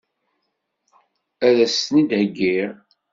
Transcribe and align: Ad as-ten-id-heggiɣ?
Ad 1.47 1.57
as-ten-id-heggiɣ? 1.65 2.71